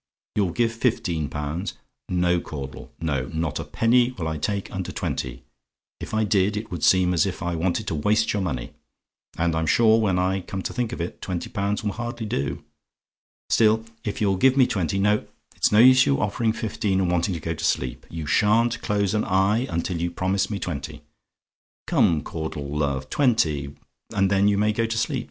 "YOU'LL 0.35 0.49
GIVE 0.53 0.71
FIFTEEN 0.73 1.29
POUNDS? 1.29 1.75
"No, 2.09 2.39
Caudle, 2.39 2.91
no 2.99 3.27
not 3.31 3.59
a 3.59 3.63
penny 3.63 4.09
will 4.13 4.27
I 4.27 4.39
take 4.39 4.71
under 4.71 4.91
twenty; 4.91 5.43
if 5.99 6.11
I 6.11 6.23
did, 6.23 6.57
it 6.57 6.71
would 6.71 6.83
seem 6.83 7.13
as 7.13 7.27
if 7.27 7.43
I 7.43 7.53
wanted 7.53 7.85
to 7.85 7.93
waste 7.93 8.33
your 8.33 8.41
money: 8.41 8.73
and 9.37 9.53
I'm 9.55 9.67
sure, 9.67 9.99
when 10.01 10.17
I 10.17 10.41
come 10.41 10.63
to 10.63 10.73
think 10.73 10.91
of 10.91 11.01
it, 11.01 11.21
twenty 11.21 11.51
pounds 11.51 11.83
will 11.83 11.91
hardly 11.91 12.25
do. 12.25 12.63
Still, 13.51 13.85
if 14.03 14.19
you'll 14.19 14.37
give 14.37 14.57
me 14.57 14.65
twenty 14.65 14.97
no, 14.97 15.27
it's 15.55 15.71
no 15.71 15.77
use 15.77 16.07
your 16.07 16.23
offering 16.23 16.51
fifteen, 16.51 16.99
and 16.99 17.11
wanting 17.11 17.35
to 17.35 17.39
go 17.39 17.53
to 17.53 17.63
sleep. 17.63 18.07
You 18.09 18.25
sha'n't 18.25 18.81
close 18.81 19.13
an 19.13 19.23
eye 19.23 19.67
until 19.69 20.01
you 20.01 20.09
promise 20.09 20.49
me 20.49 20.57
twenty. 20.57 21.03
Come, 21.85 22.23
Caudle, 22.23 22.75
love! 22.75 23.07
twenty, 23.11 23.75
and 24.15 24.31
then 24.31 24.47
you 24.47 24.57
may 24.57 24.73
go 24.73 24.87
to 24.87 24.97
sleep. 24.97 25.19